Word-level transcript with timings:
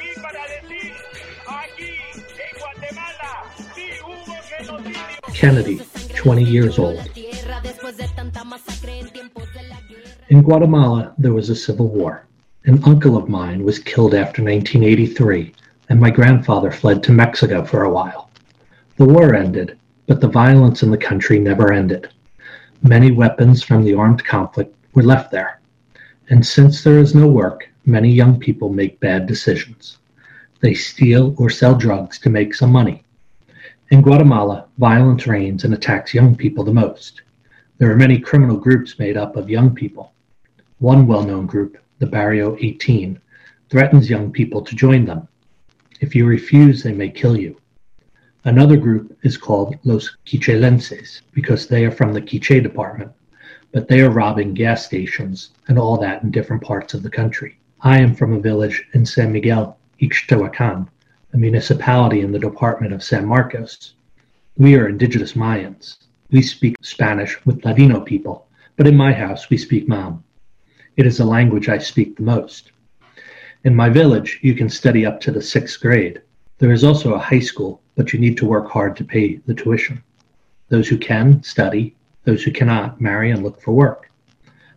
aquí 0.00 0.20
para 0.20 0.40
decir, 0.48 0.92
aquí 1.46 1.90
en 2.16 2.58
Guatemala, 2.58 3.32
sí 3.74 3.86
hubo 4.04 4.34
genocidio. 4.48 5.34
Kennedy, 5.34 5.80
20 6.14 6.42
years 6.42 6.78
old. 6.78 7.00
In 10.28 10.42
Guatemala, 10.42 11.14
there 11.18 11.32
was 11.32 11.50
a 11.50 11.56
civil 11.56 11.88
war. 11.88 12.24
An 12.64 12.82
uncle 12.84 13.16
of 13.16 13.28
mine 13.28 13.64
was 13.64 13.78
killed 13.78 14.14
after 14.14 14.42
1983, 14.42 15.52
and 15.88 16.00
my 16.00 16.10
grandfather 16.10 16.70
fled 16.70 17.02
to 17.02 17.12
Mexico 17.12 17.64
for 17.64 17.84
a 17.84 17.90
while. 17.90 18.30
The 18.96 19.06
war 19.06 19.34
ended, 19.34 19.78
but 20.06 20.20
the 20.20 20.28
violence 20.28 20.82
in 20.82 20.90
the 20.90 20.98
country 20.98 21.38
never 21.38 21.72
ended. 21.72 22.08
Many 22.82 23.10
weapons 23.12 23.62
from 23.62 23.82
the 23.82 23.94
armed 23.94 24.24
conflict 24.24 24.74
were 24.94 25.02
left 25.02 25.30
there. 25.30 25.60
And 26.28 26.46
since 26.46 26.84
there 26.84 26.98
is 26.98 27.14
no 27.14 27.26
work, 27.26 27.69
many 27.90 28.10
young 28.10 28.38
people 28.38 28.68
make 28.68 29.00
bad 29.00 29.26
decisions. 29.26 29.98
They 30.60 30.74
steal 30.74 31.34
or 31.38 31.50
sell 31.50 31.74
drugs 31.74 32.18
to 32.20 32.30
make 32.30 32.54
some 32.54 32.70
money. 32.70 33.02
In 33.90 34.02
Guatemala, 34.02 34.68
violence 34.78 35.26
reigns 35.26 35.64
and 35.64 35.74
attacks 35.74 36.14
young 36.14 36.36
people 36.36 36.64
the 36.64 36.72
most. 36.72 37.22
There 37.78 37.90
are 37.90 37.96
many 37.96 38.18
criminal 38.18 38.56
groups 38.56 38.98
made 38.98 39.16
up 39.16 39.36
of 39.36 39.50
young 39.50 39.74
people. 39.74 40.12
One 40.78 41.06
well 41.06 41.22
known 41.22 41.46
group, 41.46 41.78
the 41.98 42.06
Barrio 42.06 42.56
18, 42.60 43.18
threatens 43.68 44.08
young 44.08 44.32
people 44.32 44.62
to 44.62 44.76
join 44.76 45.04
them. 45.04 45.28
If 46.00 46.14
you 46.14 46.26
refuse, 46.26 46.82
they 46.82 46.92
may 46.92 47.10
kill 47.10 47.36
you. 47.36 47.60
Another 48.44 48.76
group 48.76 49.18
is 49.22 49.36
called 49.36 49.76
Los 49.84 50.16
Quichelenses 50.26 51.20
because 51.32 51.66
they 51.66 51.84
are 51.84 51.90
from 51.90 52.14
the 52.14 52.22
Quiche 52.22 52.62
department, 52.62 53.12
but 53.72 53.86
they 53.86 54.00
are 54.00 54.10
robbing 54.10 54.54
gas 54.54 54.86
stations 54.86 55.50
and 55.68 55.78
all 55.78 55.98
that 55.98 56.22
in 56.22 56.30
different 56.30 56.62
parts 56.62 56.94
of 56.94 57.02
the 57.02 57.10
country. 57.10 57.59
I 57.82 57.98
am 57.98 58.14
from 58.14 58.34
a 58.34 58.40
village 58.40 58.84
in 58.92 59.06
San 59.06 59.32
Miguel, 59.32 59.78
Ixtahuacan, 60.02 60.86
a 61.32 61.36
municipality 61.38 62.20
in 62.20 62.30
the 62.30 62.38
department 62.38 62.92
of 62.92 63.02
San 63.02 63.24
Marcos. 63.24 63.94
We 64.58 64.74
are 64.74 64.86
indigenous 64.86 65.32
Mayans. 65.32 65.96
We 66.30 66.42
speak 66.42 66.76
Spanish 66.82 67.38
with 67.46 67.64
Ladino 67.64 68.00
people, 68.00 68.46
but 68.76 68.86
in 68.86 68.98
my 68.98 69.14
house 69.14 69.48
we 69.48 69.56
speak 69.56 69.88
Mam. 69.88 70.22
It 70.98 71.06
is 71.06 71.16
the 71.16 71.24
language 71.24 71.70
I 71.70 71.78
speak 71.78 72.16
the 72.16 72.22
most. 72.22 72.70
In 73.64 73.74
my 73.74 73.88
village, 73.88 74.40
you 74.42 74.52
can 74.52 74.68
study 74.68 75.06
up 75.06 75.18
to 75.22 75.30
the 75.30 75.40
sixth 75.40 75.80
grade. 75.80 76.20
There 76.58 76.72
is 76.72 76.84
also 76.84 77.14
a 77.14 77.18
high 77.18 77.40
school, 77.40 77.80
but 77.94 78.12
you 78.12 78.18
need 78.18 78.36
to 78.36 78.46
work 78.46 78.68
hard 78.68 78.94
to 78.96 79.04
pay 79.04 79.36
the 79.46 79.54
tuition. 79.54 80.02
Those 80.68 80.88
who 80.88 80.98
can 80.98 81.42
study, 81.42 81.96
those 82.24 82.42
who 82.42 82.52
cannot 82.52 83.00
marry 83.00 83.30
and 83.30 83.42
look 83.42 83.58
for 83.62 83.72
work. 83.72 84.09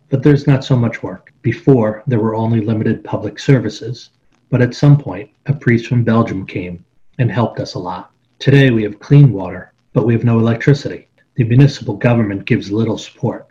But 0.09 0.23
there's 0.23 0.47
not 0.47 0.63
so 0.63 0.75
much 0.75 1.01
work. 1.01 1.33
Before, 1.41 2.03
there 2.07 2.19
were 2.19 2.35
only 2.35 2.61
limited 2.61 3.03
public 3.03 3.39
services, 3.39 4.09
but 4.49 4.61
at 4.61 4.75
some 4.75 4.97
point, 4.97 5.29
a 5.45 5.53
priest 5.53 5.87
from 5.87 6.03
Belgium 6.03 6.45
came 6.45 6.85
and 7.17 7.31
helped 7.31 7.59
us 7.59 7.73
a 7.73 7.79
lot. 7.79 8.11
Today, 8.39 8.69
we 8.69 8.83
have 8.83 8.99
clean 8.99 9.31
water, 9.31 9.73
but 9.93 10.05
we 10.05 10.13
have 10.13 10.23
no 10.23 10.39
electricity. 10.39 11.07
The 11.35 11.43
municipal 11.43 11.95
government 11.95 12.45
gives 12.45 12.71
little 12.71 12.97
support. 12.97 13.47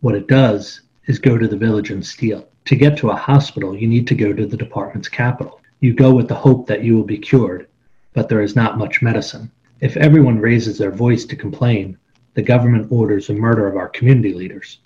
What 0.00 0.14
it 0.14 0.28
does 0.28 0.82
is 1.06 1.18
go 1.18 1.38
to 1.38 1.48
the 1.48 1.56
village 1.56 1.90
and 1.90 2.04
steal. 2.04 2.48
To 2.66 2.76
get 2.76 2.98
to 2.98 3.10
a 3.10 3.16
hospital, 3.16 3.76
you 3.76 3.86
need 3.86 4.06
to 4.08 4.14
go 4.14 4.32
to 4.32 4.46
the 4.46 4.56
department's 4.56 5.08
capital. 5.08 5.60
You 5.80 5.94
go 5.94 6.14
with 6.14 6.28
the 6.28 6.34
hope 6.34 6.66
that 6.66 6.82
you 6.82 6.96
will 6.96 7.04
be 7.04 7.18
cured, 7.18 7.68
but 8.12 8.28
there 8.28 8.42
is 8.42 8.56
not 8.56 8.78
much 8.78 9.02
medicine. 9.02 9.50
If 9.80 9.96
everyone 9.96 10.40
raises 10.40 10.78
their 10.78 10.90
voice 10.90 11.24
to 11.26 11.36
complain, 11.36 11.96
the 12.34 12.42
government 12.42 12.90
orders 12.90 13.28
the 13.28 13.34
murder 13.34 13.66
of 13.68 13.76
our 13.76 13.88
community 13.88 14.34
leaders. 14.34 14.80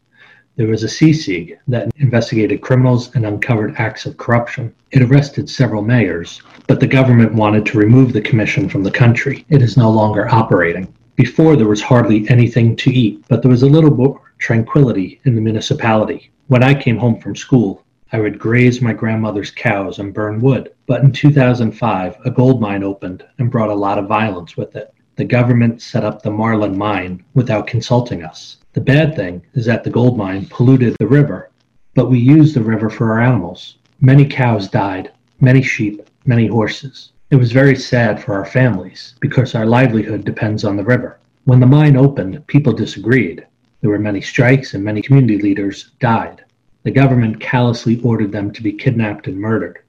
There 0.61 0.69
was 0.69 0.85
a 0.85 0.89
CICIG 0.89 1.57
that 1.69 1.91
investigated 1.97 2.61
criminals 2.61 3.17
and 3.17 3.25
uncovered 3.25 3.77
acts 3.79 4.05
of 4.05 4.19
corruption. 4.19 4.75
It 4.91 5.01
arrested 5.01 5.49
several 5.49 5.81
mayors, 5.81 6.43
but 6.67 6.81
the 6.81 6.87
government 6.87 7.33
wanted 7.33 7.65
to 7.65 7.79
remove 7.79 8.13
the 8.13 8.21
commission 8.21 8.69
from 8.69 8.83
the 8.83 8.91
country. 8.91 9.47
It 9.49 9.63
is 9.63 9.79
no 9.79 9.91
longer 9.91 10.29
operating. 10.29 10.93
Before, 11.17 11.57
there 11.57 11.67
was 11.67 11.81
hardly 11.81 12.29
anything 12.29 12.77
to 12.77 12.93
eat, 12.93 13.25
but 13.27 13.41
there 13.41 13.51
was 13.51 13.63
a 13.63 13.71
little 13.71 13.91
more 13.91 14.21
tranquility 14.37 15.19
in 15.25 15.35
the 15.35 15.41
municipality. 15.41 16.31
When 16.49 16.63
I 16.63 16.75
came 16.75 16.99
home 16.99 17.19
from 17.19 17.37
school, 17.37 17.83
I 18.13 18.21
would 18.21 18.39
graze 18.39 18.83
my 18.83 18.93
grandmother's 18.93 19.51
cows 19.51 19.99
and 19.99 20.13
burn 20.13 20.43
wood. 20.43 20.73
But 20.85 21.03
in 21.03 21.11
2005, 21.11 22.17
a 22.23 22.31
gold 22.31 22.61
mine 22.61 22.85
opened 22.85 23.25
and 23.39 23.51
brought 23.51 23.71
a 23.71 23.75
lot 23.75 23.97
of 23.97 24.09
violence 24.09 24.59
with 24.59 24.77
it. 24.77 24.93
The 25.17 25.25
government 25.25 25.81
set 25.81 26.05
up 26.05 26.21
the 26.21 26.31
Marlin 26.31 26.77
mine 26.77 27.25
without 27.33 27.67
consulting 27.67 28.23
us. 28.23 28.59
The 28.73 28.81
bad 28.81 29.17
thing 29.17 29.43
is 29.55 29.67
that 29.67 29.83
the 29.83 29.91
gold 29.91 30.17
mine 30.17 30.47
polluted 30.47 30.95
the 31.01 31.07
river, 31.09 31.51
but 31.95 32.09
we 32.09 32.21
used 32.21 32.55
the 32.55 32.63
river 32.63 32.89
for 32.89 33.11
our 33.11 33.21
animals. 33.21 33.79
Many 34.01 34.25
cows 34.25 34.69
died, 34.69 35.11
many 35.41 35.61
sheep, 35.61 36.09
many 36.25 36.47
horses. 36.47 37.11
It 37.31 37.37
was 37.37 37.51
very 37.51 37.75
sad 37.75 38.23
for 38.23 38.35
our 38.35 38.45
families 38.45 39.17
because 39.21 39.57
our 39.57 39.67
livelihood 39.67 40.25
depends 40.25 40.65
on 40.65 40.77
the 40.77 40.85
river. 40.85 41.19
When 41.47 41.59
the 41.59 41.67
mine 41.67 41.97
opened, 41.97 42.47
people 42.47 42.73
disagreed. 42.73 43.45
There 43.81 43.91
were 43.91 43.99
many 43.99 44.21
strikes 44.21 44.73
and 44.75 44.85
many 44.85 45.03
community 45.03 45.39
leaders 45.39 45.91
died. 45.99 46.45
The 46.85 46.93
government 46.93 47.41
callously 47.41 48.01
ordered 48.03 48.31
them 48.31 48.53
to 48.53 48.63
be 48.63 48.73
kidnapped 48.73 49.27
and 49.27 49.37
murdered. 49.37 49.81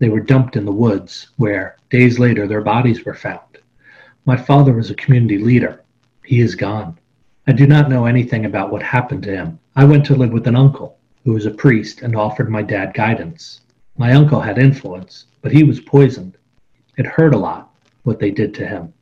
They 0.00 0.08
were 0.08 0.20
dumped 0.20 0.56
in 0.56 0.64
the 0.64 0.72
woods, 0.72 1.28
where, 1.36 1.76
days 1.90 2.18
later, 2.18 2.48
their 2.48 2.60
bodies 2.60 3.04
were 3.04 3.14
found. 3.14 3.58
My 4.24 4.36
father 4.36 4.72
was 4.72 4.90
a 4.90 4.96
community 4.96 5.38
leader. 5.38 5.82
He 6.24 6.40
is 6.40 6.56
gone. 6.56 6.98
I 7.48 7.52
do 7.52 7.64
not 7.64 7.88
know 7.88 8.06
anything 8.06 8.44
about 8.44 8.72
what 8.72 8.82
happened 8.82 9.22
to 9.22 9.30
him. 9.30 9.60
I 9.76 9.84
went 9.84 10.04
to 10.06 10.16
live 10.16 10.32
with 10.32 10.48
an 10.48 10.56
uncle, 10.56 10.98
who 11.24 11.32
was 11.32 11.46
a 11.46 11.52
priest 11.52 12.02
and 12.02 12.16
offered 12.16 12.50
my 12.50 12.60
dad 12.60 12.92
guidance. 12.92 13.60
My 13.96 14.14
uncle 14.14 14.40
had 14.40 14.58
influence, 14.58 15.26
but 15.42 15.52
he 15.52 15.62
was 15.62 15.78
poisoned. 15.78 16.36
It 16.96 17.06
hurt 17.06 17.34
a 17.34 17.38
lot, 17.38 17.72
what 18.02 18.18
they 18.18 18.32
did 18.32 18.52
to 18.54 18.66
him. 18.66 18.92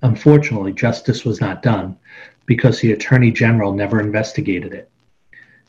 Unfortunately, 0.00 0.72
justice 0.72 1.26
was 1.26 1.42
not 1.42 1.62
done 1.62 1.98
because 2.46 2.80
the 2.80 2.92
Attorney 2.92 3.30
General 3.30 3.74
never 3.74 4.00
investigated 4.00 4.72
it. 4.72 4.90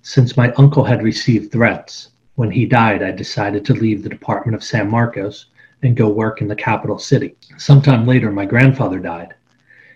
Since 0.02 0.38
my 0.38 0.54
uncle 0.54 0.86
had 0.86 1.04
received 1.04 1.52
threats, 1.52 2.12
when 2.36 2.52
he 2.52 2.66
died, 2.66 3.04
I 3.04 3.12
decided 3.12 3.66
to 3.66 3.74
leave 3.74 4.02
the 4.02 4.08
Department 4.08 4.56
of 4.56 4.64
San 4.64 4.90
Marcos 4.90 5.48
and 5.82 5.98
go 5.98 6.08
work 6.08 6.40
in 6.40 6.48
the 6.48 6.56
capital 6.56 7.00
city. 7.00 7.36
Sometime 7.58 8.08
later, 8.08 8.32
my 8.32 8.46
grandfather 8.46 9.00
died. 9.00 9.34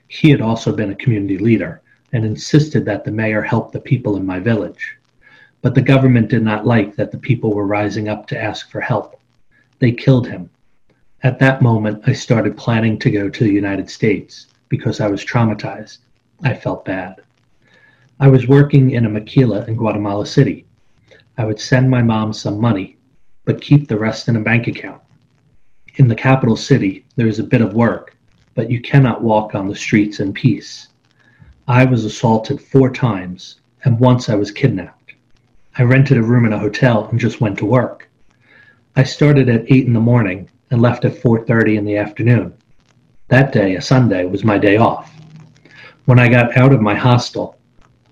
He 0.09 0.29
had 0.29 0.41
also 0.41 0.75
been 0.75 0.91
a 0.91 0.95
community 0.95 1.37
leader 1.37 1.81
and 2.13 2.25
insisted 2.25 2.85
that 2.85 3.03
the 3.03 3.11
mayor 3.11 3.41
help 3.41 3.71
the 3.71 3.79
people 3.79 4.15
in 4.17 4.25
my 4.25 4.39
village. 4.39 4.97
But 5.61 5.75
the 5.75 5.81
government 5.81 6.29
did 6.29 6.43
not 6.43 6.65
like 6.65 6.95
that 6.95 7.11
the 7.11 7.17
people 7.17 7.53
were 7.53 7.67
rising 7.67 8.07
up 8.07 8.27
to 8.27 8.41
ask 8.41 8.71
for 8.71 8.81
help. 8.81 9.19
They 9.79 9.91
killed 9.91 10.27
him. 10.27 10.49
At 11.23 11.39
that 11.39 11.61
moment, 11.61 12.03
I 12.05 12.13
started 12.13 12.57
planning 12.57 12.99
to 12.99 13.11
go 13.11 13.29
to 13.29 13.43
the 13.43 13.51
United 13.51 13.89
States 13.89 14.47
because 14.69 14.99
I 14.99 15.07
was 15.07 15.25
traumatized. 15.25 15.97
I 16.43 16.53
felt 16.53 16.85
bad. 16.85 17.21
I 18.19 18.27
was 18.27 18.47
working 18.47 18.91
in 18.91 19.05
a 19.05 19.09
maquila 19.09 19.65
in 19.65 19.75
Guatemala 19.75 20.25
City. 20.25 20.65
I 21.37 21.45
would 21.45 21.59
send 21.59 21.89
my 21.89 22.01
mom 22.01 22.33
some 22.33 22.59
money, 22.59 22.97
but 23.45 23.61
keep 23.61 23.87
the 23.87 23.97
rest 23.97 24.27
in 24.27 24.35
a 24.35 24.41
bank 24.41 24.67
account. 24.67 25.01
In 25.95 26.07
the 26.07 26.15
capital 26.15 26.55
city, 26.55 27.05
there 27.15 27.27
is 27.27 27.39
a 27.39 27.43
bit 27.43 27.61
of 27.61 27.73
work, 27.73 28.15
but 28.55 28.71
you 28.71 28.81
cannot 28.81 29.23
walk 29.23 29.55
on 29.55 29.67
the 29.67 29.75
streets 29.75 30.19
in 30.19 30.33
peace. 30.33 30.89
I 31.69 31.83
was 31.83 32.05
assaulted 32.05 32.61
four 32.61 32.89
times, 32.89 33.59
and 33.83 33.99
once 33.99 34.29
I 34.29 34.35
was 34.35 34.51
kidnapped. 34.51 35.15
I 35.77 35.83
rented 35.83 36.17
a 36.17 36.23
room 36.23 36.45
in 36.45 36.53
a 36.53 36.57
hotel 36.57 37.09
and 37.11 37.19
just 37.19 37.41
went 37.41 37.57
to 37.57 37.65
work. 37.65 38.09
I 38.95 39.03
started 39.03 39.49
at 39.49 39.69
8 39.69 39.85
in 39.85 39.91
the 39.91 39.99
morning 39.99 40.49
and 40.71 40.81
left 40.81 41.03
at 41.03 41.21
4:30 41.21 41.75
in 41.75 41.83
the 41.83 41.97
afternoon. 41.97 42.53
That 43.27 43.51
day, 43.51 43.75
a 43.75 43.81
Sunday, 43.81 44.23
was 44.23 44.45
my 44.45 44.57
day 44.57 44.77
off. 44.77 45.13
When 46.05 46.19
I 46.19 46.29
got 46.29 46.55
out 46.55 46.71
of 46.71 46.79
my 46.79 46.95
hostel, 46.95 47.57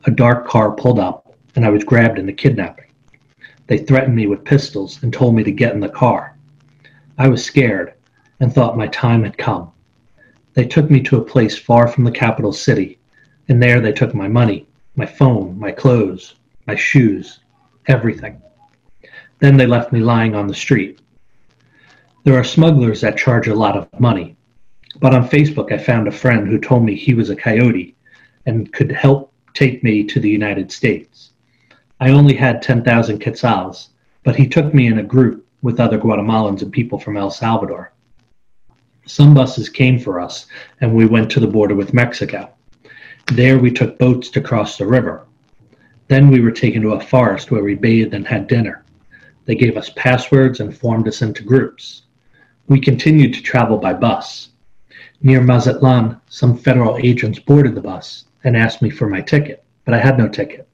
a 0.03 0.11
dark 0.11 0.45
car 0.45 0.73
pulled 0.73 0.99
up 0.99 1.33
and 1.55 1.65
I 1.65 1.69
was 1.69 1.85
grabbed 1.85 2.19
in 2.19 2.25
the 2.25 2.33
kidnapping. 2.33 2.91
They 3.67 3.77
threatened 3.77 4.17
me 4.17 4.27
with 4.27 4.43
pistols 4.43 5.01
and 5.01 5.13
told 5.13 5.33
me 5.33 5.45
to 5.45 5.51
get 5.51 5.73
in 5.73 5.79
the 5.79 5.87
car. 5.87 6.35
I 7.17 7.29
was 7.29 7.45
scared 7.45 7.93
and 8.41 8.53
thought 8.53 8.77
my 8.77 8.87
time 8.87 9.23
had 9.23 9.37
come. 9.37 9.71
They 10.55 10.65
took 10.65 10.91
me 10.91 10.99
to 11.03 11.19
a 11.19 11.23
place 11.23 11.57
far 11.57 11.87
from 11.87 12.03
the 12.03 12.11
capital 12.11 12.51
city, 12.51 12.99
and 13.47 13.61
there 13.61 13.79
they 13.79 13.91
took 13.91 14.13
my 14.13 14.27
money, 14.27 14.67
my 14.95 15.05
phone, 15.05 15.57
my 15.59 15.71
clothes, 15.71 16.35
my 16.67 16.75
shoes, 16.75 17.39
everything. 17.87 18.41
Then 19.39 19.57
they 19.57 19.67
left 19.67 19.91
me 19.91 19.99
lying 19.99 20.35
on 20.35 20.47
the 20.47 20.53
street. 20.53 20.99
There 22.23 22.37
are 22.39 22.43
smugglers 22.43 23.01
that 23.01 23.17
charge 23.17 23.47
a 23.47 23.55
lot 23.55 23.77
of 23.77 23.87
money, 23.99 24.35
but 24.99 25.13
on 25.13 25.27
Facebook 25.27 25.71
I 25.71 25.77
found 25.77 26.07
a 26.07 26.11
friend 26.11 26.47
who 26.47 26.57
told 26.57 26.83
me 26.83 26.95
he 26.95 27.13
was 27.13 27.29
a 27.29 27.35
coyote 27.35 27.95
and 28.45 28.71
could 28.73 28.91
help 28.91 29.31
take 29.53 29.83
me 29.83 30.03
to 30.03 30.19
the 30.19 30.29
United 30.29 30.71
States. 30.71 31.31
I 31.99 32.09
only 32.09 32.35
had 32.35 32.61
10,000 32.61 33.19
quetzals, 33.19 33.89
but 34.23 34.35
he 34.35 34.47
took 34.47 34.73
me 34.73 34.87
in 34.87 34.99
a 34.99 35.03
group 35.03 35.45
with 35.61 35.79
other 35.79 35.97
Guatemalans 35.97 36.61
and 36.61 36.71
people 36.71 36.99
from 36.99 37.17
El 37.17 37.31
Salvador. 37.31 37.91
Some 39.05 39.33
buses 39.33 39.69
came 39.69 39.99
for 39.99 40.19
us, 40.19 40.47
and 40.81 40.93
we 40.93 41.05
went 41.05 41.29
to 41.31 41.39
the 41.39 41.47
border 41.47 41.75
with 41.75 41.93
Mexico. 41.93 42.49
There 43.33 43.57
we 43.57 43.71
took 43.71 43.97
boats 43.97 44.29
to 44.29 44.41
cross 44.41 44.77
the 44.77 44.85
river. 44.85 45.25
Then 46.07 46.29
we 46.29 46.41
were 46.41 46.51
taken 46.51 46.83
to 46.83 46.93
a 46.93 46.99
forest 46.99 47.49
where 47.49 47.63
we 47.63 47.73
bathed 47.73 48.13
and 48.13 48.27
had 48.27 48.47
dinner. 48.47 48.85
They 49.45 49.55
gave 49.55 49.77
us 49.77 49.89
passwords 49.95 50.59
and 50.59 50.77
formed 50.77 51.07
us 51.07 51.23
into 51.23 51.43
groups. 51.43 52.03
We 52.67 52.79
continued 52.79 53.33
to 53.33 53.41
travel 53.41 53.77
by 53.77 53.93
bus. 53.93 54.49
Near 55.21 55.41
Mazatlan, 55.41 56.21
some 56.29 56.55
federal 56.55 56.97
agents 56.97 57.39
boarded 57.39 57.73
the 57.73 57.81
bus 57.81 58.25
and 58.43 58.55
asked 58.55 58.83
me 58.83 58.91
for 58.91 59.09
my 59.09 59.21
ticket, 59.21 59.63
but 59.85 59.95
I 59.95 59.99
had 59.99 60.19
no 60.19 60.27
ticket. 60.27 60.67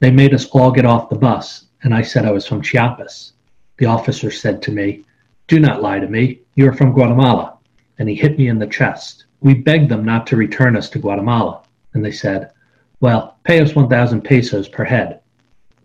They 0.00 0.10
made 0.10 0.34
us 0.34 0.46
all 0.46 0.72
get 0.72 0.84
off 0.84 1.08
the 1.08 1.16
bus, 1.16 1.66
and 1.84 1.94
I 1.94 2.02
said 2.02 2.24
I 2.24 2.32
was 2.32 2.46
from 2.46 2.62
Chiapas. 2.62 3.32
The 3.78 3.86
officer 3.86 4.30
said 4.30 4.60
to 4.62 4.72
me, 4.72 5.04
Do 5.46 5.60
not 5.60 5.82
lie 5.82 6.00
to 6.00 6.08
me. 6.08 6.40
You 6.56 6.68
are 6.68 6.74
from 6.74 6.92
Guatemala. 6.92 7.58
And 7.98 8.08
he 8.08 8.16
hit 8.16 8.38
me 8.38 8.48
in 8.48 8.58
the 8.58 8.66
chest. 8.66 9.26
We 9.44 9.52
begged 9.52 9.90
them 9.90 10.06
not 10.06 10.26
to 10.28 10.36
return 10.36 10.74
us 10.74 10.88
to 10.88 10.98
Guatemala, 10.98 11.64
and 11.92 12.02
they 12.02 12.12
said, 12.12 12.50
Well, 13.00 13.36
pay 13.44 13.60
us 13.60 13.74
1,000 13.74 14.22
pesos 14.22 14.68
per 14.68 14.84
head. 14.84 15.20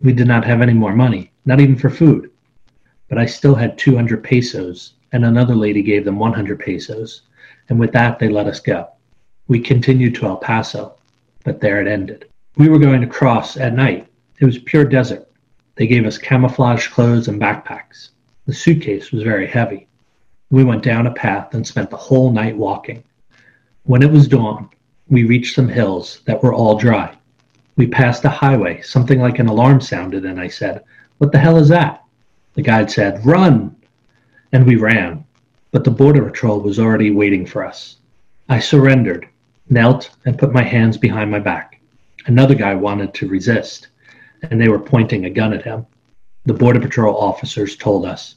We 0.00 0.14
did 0.14 0.26
not 0.26 0.46
have 0.46 0.62
any 0.62 0.72
more 0.72 0.96
money, 0.96 1.30
not 1.44 1.60
even 1.60 1.76
for 1.76 1.90
food. 1.90 2.30
But 3.10 3.18
I 3.18 3.26
still 3.26 3.54
had 3.54 3.76
200 3.76 4.24
pesos, 4.24 4.94
and 5.12 5.26
another 5.26 5.54
lady 5.54 5.82
gave 5.82 6.06
them 6.06 6.18
100 6.18 6.58
pesos, 6.58 7.20
and 7.68 7.78
with 7.78 7.92
that 7.92 8.18
they 8.18 8.30
let 8.30 8.46
us 8.46 8.60
go. 8.60 8.88
We 9.46 9.60
continued 9.60 10.14
to 10.14 10.26
El 10.26 10.38
Paso, 10.38 10.96
but 11.44 11.60
there 11.60 11.82
it 11.82 11.86
ended. 11.86 12.30
We 12.56 12.70
were 12.70 12.78
going 12.78 13.02
to 13.02 13.06
cross 13.06 13.58
at 13.58 13.74
night. 13.74 14.08
It 14.38 14.46
was 14.46 14.56
pure 14.56 14.86
desert. 14.86 15.30
They 15.74 15.86
gave 15.86 16.06
us 16.06 16.16
camouflage 16.16 16.88
clothes 16.88 17.28
and 17.28 17.38
backpacks. 17.38 18.12
The 18.46 18.54
suitcase 18.54 19.12
was 19.12 19.22
very 19.22 19.46
heavy. 19.46 19.86
We 20.50 20.64
went 20.64 20.82
down 20.82 21.06
a 21.06 21.12
path 21.12 21.52
and 21.52 21.66
spent 21.66 21.90
the 21.90 21.98
whole 21.98 22.32
night 22.32 22.56
walking. 22.56 23.04
When 23.84 24.02
it 24.02 24.10
was 24.10 24.28
dawn, 24.28 24.68
we 25.08 25.24
reached 25.24 25.54
some 25.54 25.68
hills 25.68 26.20
that 26.26 26.42
were 26.42 26.52
all 26.52 26.76
dry. 26.76 27.16
We 27.76 27.86
passed 27.86 28.24
a 28.24 28.28
highway. 28.28 28.82
Something 28.82 29.20
like 29.20 29.38
an 29.38 29.48
alarm 29.48 29.80
sounded, 29.80 30.26
and 30.26 30.38
I 30.38 30.48
said, 30.48 30.84
What 31.18 31.32
the 31.32 31.38
hell 31.38 31.56
is 31.56 31.68
that? 31.68 32.04
The 32.54 32.62
guide 32.62 32.90
said, 32.90 33.24
Run! 33.24 33.74
And 34.52 34.66
we 34.66 34.76
ran, 34.76 35.24
but 35.72 35.84
the 35.84 35.90
Border 35.90 36.24
Patrol 36.24 36.60
was 36.60 36.78
already 36.78 37.10
waiting 37.10 37.46
for 37.46 37.64
us. 37.64 37.96
I 38.50 38.58
surrendered, 38.58 39.26
knelt, 39.70 40.10
and 40.26 40.38
put 40.38 40.52
my 40.52 40.62
hands 40.62 40.98
behind 40.98 41.30
my 41.30 41.38
back. 41.38 41.80
Another 42.26 42.54
guy 42.54 42.74
wanted 42.74 43.14
to 43.14 43.28
resist, 43.28 43.88
and 44.42 44.60
they 44.60 44.68
were 44.68 44.78
pointing 44.78 45.24
a 45.24 45.30
gun 45.30 45.54
at 45.54 45.62
him. 45.64 45.86
The 46.44 46.54
Border 46.54 46.80
Patrol 46.80 47.16
officers 47.16 47.76
told 47.76 48.04
us, 48.04 48.34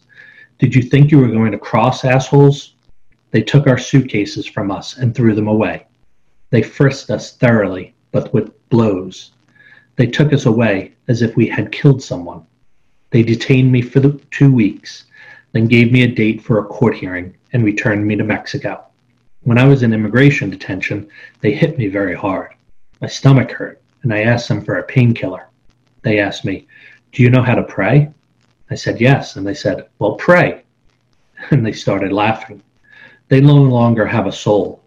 Did 0.60 0.74
you 0.74 0.84
think 0.84 1.12
you 1.12 1.19
were 1.19 1.28
going 1.28 1.51
to 1.51 1.57
cross, 1.57 2.06
assholes? 2.06 2.72
They 3.33 3.41
took 3.41 3.65
our 3.65 3.80
suitcases 3.80 4.45
from 4.45 4.69
us 4.69 4.95
and 4.95 5.15
threw 5.15 5.33
them 5.33 5.47
away. 5.47 5.88
They 6.51 6.62
frisked 6.62 7.09
us 7.09 7.35
thoroughly, 7.35 7.95
but 8.12 8.31
with 8.31 8.53
blows. 8.69 9.31
They 9.95 10.06
took 10.06 10.31
us 10.33 10.45
away 10.45 10.94
as 11.07 11.24
if 11.24 11.35
we 11.35 11.47
had 11.47 11.71
killed 11.71 12.03
someone. 12.03 12.45
They 13.09 13.24
detained 13.24 13.71
me 13.71 13.81
for 13.81 14.01
two 14.30 14.53
weeks, 14.53 15.06
then 15.51 15.65
gave 15.65 15.91
me 15.91 16.03
a 16.03 16.07
date 16.07 16.44
for 16.44 16.59
a 16.59 16.65
court 16.65 16.94
hearing 16.94 17.35
and 17.53 17.65
returned 17.65 18.06
me 18.06 18.15
to 18.18 18.24
Mexico. 18.24 18.83
When 19.41 19.57
I 19.57 19.65
was 19.65 19.81
in 19.81 19.94
immigration 19.94 20.51
detention, 20.51 21.09
they 21.41 21.53
hit 21.53 21.80
me 21.80 21.88
very 21.88 22.13
hard. 22.13 22.53
My 23.01 23.07
stomach 23.07 23.50
hurt, 23.50 23.81
and 24.03 24.13
I 24.13 24.21
asked 24.21 24.47
them 24.47 24.63
for 24.63 24.77
a 24.77 24.83
painkiller. 24.83 25.47
They 26.03 26.19
asked 26.19 26.45
me, 26.45 26.68
Do 27.12 27.24
you 27.24 27.31
know 27.31 27.41
how 27.41 27.56
to 27.56 27.63
pray? 27.63 28.13
I 28.69 28.75
said, 28.75 29.01
Yes. 29.01 29.38
And 29.38 29.47
they 29.47 29.56
said, 29.56 29.88
Well, 29.97 30.18
pray. 30.18 30.63
And 31.50 31.65
they 31.65 31.74
started 31.74 32.13
laughing. 32.13 32.62
They 33.29 33.41
no 33.41 33.55
longer 33.55 34.05
have 34.05 34.27
a 34.27 34.31
soul. 34.31 34.83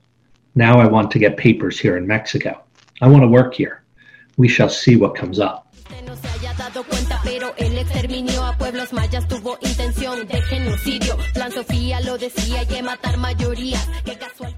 Now 0.55 0.81
I 0.81 0.87
want 0.87 1.11
to 1.13 1.19
get 1.19 1.37
papers 1.37 1.79
here 1.79 1.97
in 1.97 2.07
Mexico. 2.07 2.63
I 3.01 3.09
want 3.09 3.23
to 3.23 3.29
work 3.29 3.55
here. 3.55 3.83
We 4.37 4.49
shall 4.49 4.69
see 4.69 4.97
what 4.97 5.15
comes 5.15 5.39
up. 5.39 5.67
pero 7.25 7.55
el 7.57 7.77
exterminio 7.79 8.45
a 8.45 8.57
pueblos 8.57 8.93
mayas 8.93 9.27
tuvo 9.29 9.59
intención 9.61 10.27
de 10.27 10.41
genocidio. 10.43 11.17
Plan 11.35 11.53
Sofía 11.53 12.01
lo 12.01 12.19
decía 12.19 12.65
matar 12.83 13.17
mayorías. 13.19 13.87
Que 14.05 14.17
casual 14.17 14.57